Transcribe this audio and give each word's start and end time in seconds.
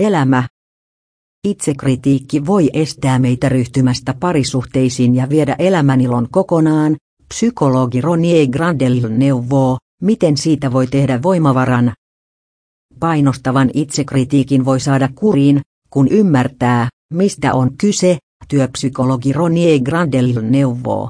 Elämä. 0.00 0.48
Itsekritiikki 1.48 2.46
voi 2.46 2.70
estää 2.72 3.18
meitä 3.18 3.48
ryhtymästä 3.48 4.14
parisuhteisiin 4.20 5.14
ja 5.14 5.28
viedä 5.28 5.56
elämänilon 5.58 6.28
kokonaan, 6.30 6.96
psykologi 7.28 8.00
Ronier 8.00 8.46
Grandel 8.46 9.08
neuvoo, 9.08 9.78
miten 10.02 10.36
siitä 10.36 10.72
voi 10.72 10.86
tehdä 10.86 11.22
voimavaran. 11.22 11.92
Painostavan 13.00 13.70
itsekritiikin 13.74 14.64
voi 14.64 14.80
saada 14.80 15.08
kuriin, 15.14 15.60
kun 15.90 16.08
ymmärtää, 16.08 16.88
mistä 17.14 17.54
on 17.54 17.76
kyse, 17.78 18.18
työpsykologi 18.48 19.32
Ronier 19.32 19.80
Grandel 19.80 20.42
neuvoo. 20.42 21.08